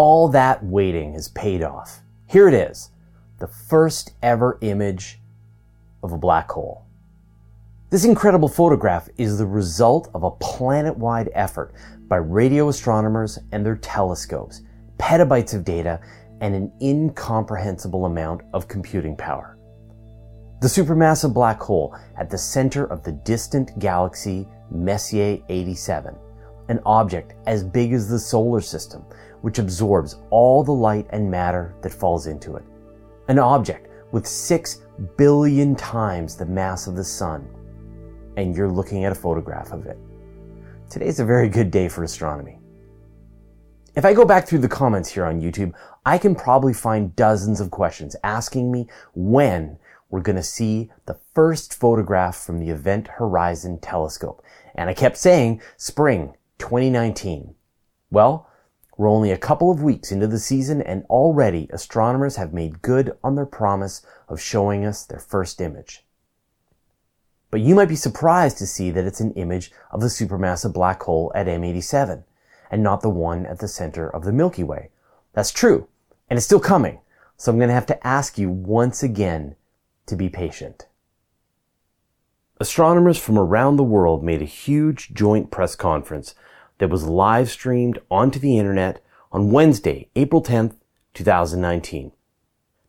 [0.00, 2.00] all that waiting has paid off.
[2.26, 2.88] Here it is,
[3.38, 5.20] the first ever image
[6.02, 6.86] of a black hole.
[7.90, 11.74] This incredible photograph is the result of a planet-wide effort
[12.08, 14.62] by radio astronomers and their telescopes,
[14.96, 16.00] petabytes of data,
[16.40, 19.58] and an incomprehensible amount of computing power.
[20.62, 26.16] The supermassive black hole at the center of the distant galaxy Messier 87,
[26.70, 29.04] an object as big as the solar system,
[29.42, 32.62] which absorbs all the light and matter that falls into it.
[33.28, 34.82] An object with 6
[35.16, 37.48] billion times the mass of the sun.
[38.36, 39.98] And you're looking at a photograph of it.
[40.88, 42.58] Today's a very good day for astronomy.
[43.96, 45.74] If I go back through the comments here on YouTube,
[46.06, 49.76] I can probably find dozens of questions asking me when
[50.08, 54.44] we're going to see the first photograph from the Event Horizon Telescope.
[54.76, 57.54] And I kept saying spring 2019.
[58.10, 58.48] Well,
[58.96, 63.16] we're only a couple of weeks into the season and already astronomers have made good
[63.24, 66.04] on their promise of showing us their first image.
[67.50, 71.02] But you might be surprised to see that it's an image of the supermassive black
[71.02, 72.24] hole at M87
[72.70, 74.90] and not the one at the center of the Milky Way.
[75.32, 75.88] That's true,
[76.28, 77.00] and it's still coming.
[77.36, 79.56] So I'm going to have to ask you once again
[80.06, 80.86] to be patient.
[82.60, 86.34] Astronomers from around the world made a huge joint press conference
[86.80, 90.76] that was live streamed onto the internet on Wednesday, April 10th,
[91.12, 92.10] 2019.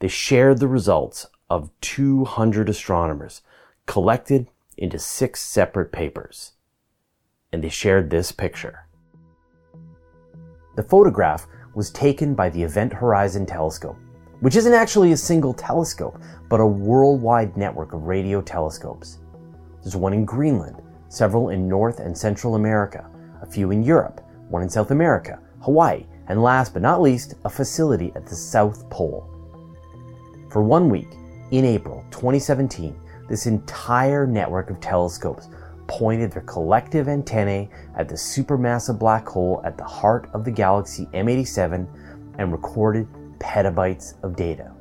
[0.00, 3.42] They shared the results of 200 astronomers
[3.86, 6.52] collected into six separate papers.
[7.52, 8.86] And they shared this picture.
[10.76, 13.98] The photograph was taken by the Event Horizon Telescope,
[14.40, 19.18] which isn't actually a single telescope, but a worldwide network of radio telescopes.
[19.82, 23.08] There's one in Greenland, several in North and Central America,
[23.44, 27.50] a few in Europe, one in South America, Hawaii, and last but not least, a
[27.50, 29.28] facility at the South Pole.
[30.50, 31.08] For one week,
[31.50, 35.48] in April 2017, this entire network of telescopes
[35.86, 41.06] pointed their collective antennae at the supermassive black hole at the heart of the galaxy
[41.12, 41.86] M87
[42.38, 43.06] and recorded
[43.38, 44.72] petabytes of data.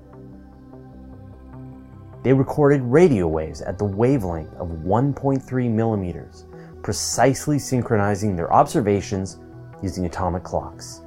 [2.24, 6.46] They recorded radio waves at the wavelength of 1.3 millimeters,
[6.84, 9.40] precisely synchronizing their observations
[9.82, 11.02] using atomic clocks.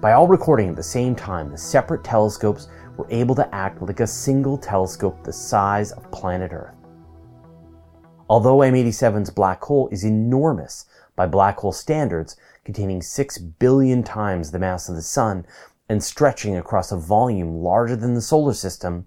[0.00, 4.00] By all recording at the same time, the separate telescopes were able to act like
[4.00, 6.74] a single telescope the size of planet Earth.
[8.28, 14.58] Although M87's black hole is enormous by black hole standards, containing 6 billion times the
[14.58, 15.46] mass of the Sun
[15.88, 19.06] and stretching across a volume larger than the solar system,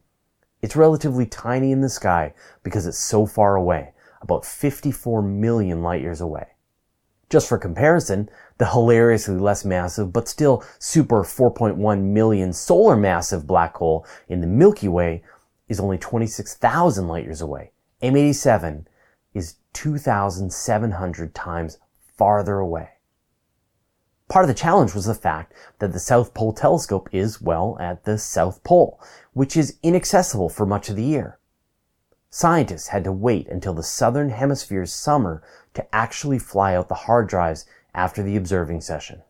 [0.61, 2.33] it's relatively tiny in the sky
[2.63, 6.47] because it's so far away, about 54 million light years away.
[7.29, 13.75] Just for comparison, the hilariously less massive but still super 4.1 million solar massive black
[13.75, 15.23] hole in the Milky Way
[15.67, 17.71] is only 26,000 light years away.
[18.01, 18.85] M87
[19.33, 21.77] is 2,700 times
[22.17, 22.89] farther away.
[24.29, 28.03] Part of the challenge was the fact that the South Pole telescope is, well, at
[28.03, 28.99] the South Pole,
[29.33, 31.36] which is inaccessible for much of the year.
[32.29, 35.41] Scientists had to wait until the southern hemisphere's summer
[35.73, 37.65] to actually fly out the hard drives
[37.95, 39.21] after the observing session.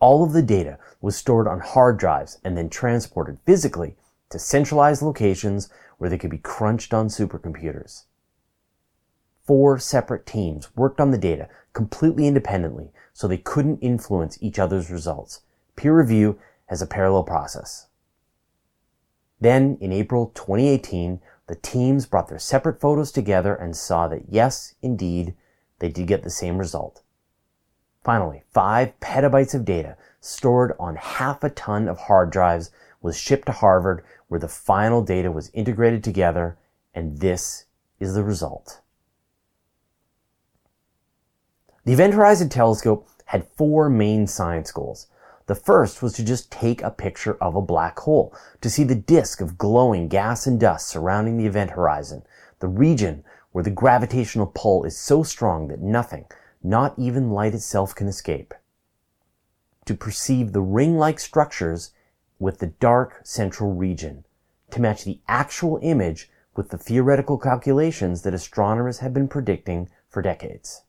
[0.00, 3.96] All of the data was stored on hard drives and then transported physically
[4.30, 8.04] to centralized locations where they could be crunched on supercomputers.
[9.44, 14.90] Four separate teams worked on the data completely independently so they couldn't influence each other's
[14.90, 15.40] results.
[15.76, 17.86] Peer review has a parallel process.
[19.40, 24.74] Then, in April 2018, the teams brought their separate photos together and saw that yes,
[24.80, 25.34] indeed,
[25.78, 27.02] they did get the same result.
[28.02, 32.70] Finally, five petabytes of data stored on half a ton of hard drives
[33.02, 36.56] was shipped to Harvard where the final data was integrated together
[36.94, 37.66] and this
[38.00, 38.80] is the result.
[41.84, 45.06] The Event Horizon Telescope had four main science goals.
[45.46, 48.94] The first was to just take a picture of a black hole, to see the
[48.94, 52.22] disk of glowing gas and dust surrounding the event horizon,
[52.60, 56.24] the region where the gravitational pull is so strong that nothing,
[56.62, 58.54] not even light itself, can escape.
[59.84, 61.92] To perceive the ring-like structures
[62.38, 64.24] with the dark central region,
[64.70, 70.22] to match the actual image with the theoretical calculations that astronomers have been predicting for
[70.22, 70.82] decades.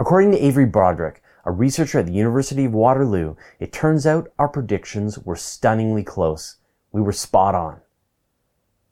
[0.00, 4.48] According to Avery Broderick, a researcher at the University of Waterloo, it turns out our
[4.48, 6.56] predictions were stunningly close.
[6.92, 7.80] We were spot on.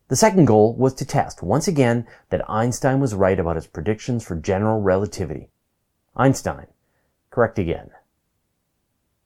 [0.09, 4.25] The second goal was to test once again that Einstein was right about his predictions
[4.25, 5.51] for general relativity.
[6.17, 6.67] Einstein,
[7.31, 7.91] correct again.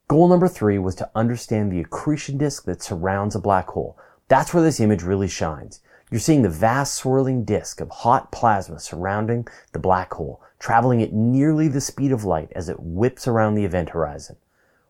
[0.07, 3.97] Goal number three was to understand the accretion disk that surrounds a black hole.
[4.27, 5.81] That's where this image really shines.
[6.15, 11.11] You're seeing the vast swirling disk of hot plasma surrounding the black hole, traveling at
[11.11, 14.37] nearly the speed of light as it whips around the event horizon.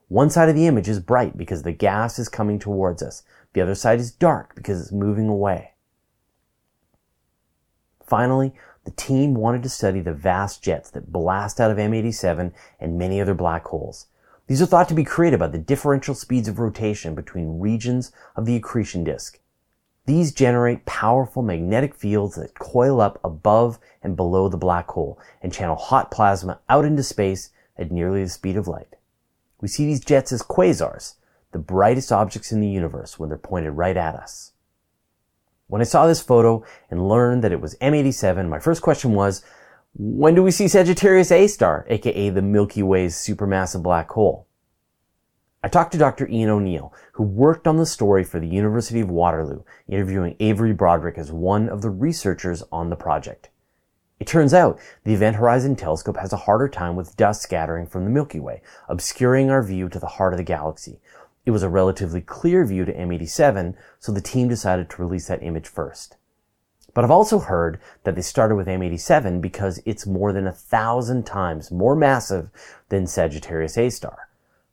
[0.08, 3.24] One side of the image is bright because the gas is coming towards us.
[3.54, 5.72] The other side is dark because it's moving away.
[8.06, 13.00] Finally, the team wanted to study the vast jets that blast out of M87 and
[13.00, 14.06] many other black holes.
[14.46, 18.46] These are thought to be created by the differential speeds of rotation between regions of
[18.46, 19.40] the accretion disk.
[20.06, 25.52] These generate powerful magnetic fields that coil up above and below the black hole and
[25.52, 28.96] channel hot plasma out into space at nearly the speed of light.
[29.62, 31.16] We see these jets as quasars,
[31.52, 34.52] the brightest objects in the universe when they're pointed right at us.
[35.68, 39.44] When I saw this photo and learned that it was M87, my first question was,
[39.96, 44.46] when do we see Sagittarius A star, aka the Milky Way's supermassive black hole?
[45.66, 46.28] I talked to Dr.
[46.28, 51.18] Ian O'Neill, who worked on the story for the University of Waterloo, interviewing Avery Broderick
[51.18, 53.50] as one of the researchers on the project.
[54.20, 58.04] It turns out the Event Horizon Telescope has a harder time with dust scattering from
[58.04, 61.00] the Milky Way, obscuring our view to the heart of the galaxy.
[61.48, 65.42] It was a relatively clear view to M87, so the team decided to release that
[65.42, 66.16] image first.
[66.94, 71.26] But I've also heard that they started with M87 because it's more than a thousand
[71.26, 72.52] times more massive
[72.90, 74.30] than Sagittarius A star.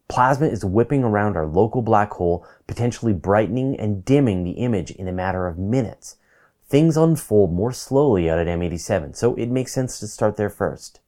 [0.08, 5.08] Plasma is whipping around our local black hole, potentially brightening and dimming the image in
[5.08, 6.16] a matter of minutes.
[6.68, 11.00] Things unfold more slowly out at M87, so it makes sense to start there first.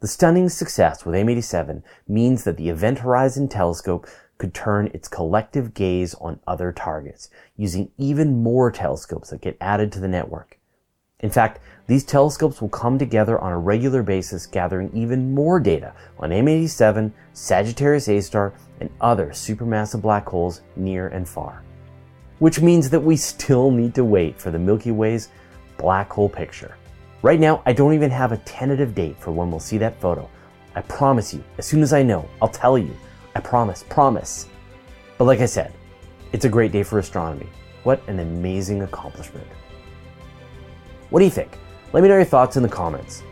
[0.00, 4.06] The stunning success with M87 means that the Event Horizon Telescope
[4.38, 9.90] could turn its collective gaze on other targets, using even more telescopes that get added
[9.92, 10.57] to the network.
[11.20, 15.92] In fact, these telescopes will come together on a regular basis, gathering even more data
[16.20, 21.62] on M87, Sagittarius A star, and other supermassive black holes near and far.
[22.38, 25.30] Which means that we still need to wait for the Milky Way's
[25.76, 26.76] black hole picture.
[27.22, 30.30] Right now, I don't even have a tentative date for when we'll see that photo.
[30.76, 32.96] I promise you, as soon as I know, I'll tell you.
[33.34, 34.46] I promise, promise.
[35.16, 35.72] But like I said,
[36.32, 37.48] it's a great day for astronomy.
[37.82, 39.48] What an amazing accomplishment.
[41.10, 41.50] What do you think?
[41.94, 43.22] Let me know your thoughts in the comments.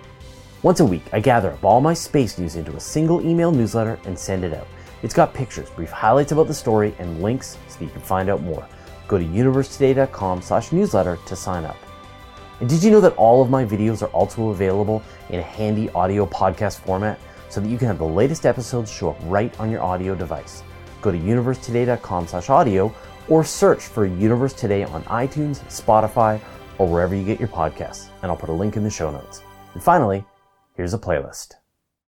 [0.63, 3.99] Once a week, I gather up all my space news into a single email newsletter
[4.07, 4.67] and send it out.
[5.03, 8.43] It's got pictures, brief highlights about the story, and links so you can find out
[8.43, 8.67] more.
[9.09, 11.77] Go to universetoday.com slash newsletter to sign up.
[12.61, 15.91] And did you know that all of my videos are also available in a handy
[15.91, 17.21] audio podcast format
[17.51, 20.63] so that you can have the latest episodes show up right on your audio device?
[21.03, 22.93] Go to universetoday.com slash audio
[23.29, 26.41] or search for Universe Today on iTunes, Spotify,
[26.79, 29.43] or wherever you get your podcasts, and I'll put a link in the show notes.
[29.75, 30.25] And finally,
[30.75, 31.55] here's a playlist.